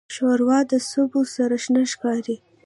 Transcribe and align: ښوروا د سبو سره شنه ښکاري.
ښوروا 0.13 0.59
د 0.71 0.73
سبو 0.89 1.21
سره 1.35 1.55
شنه 1.63 1.81
ښکاري. 1.91 2.35